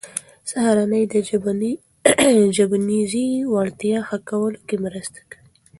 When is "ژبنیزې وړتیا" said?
2.57-3.97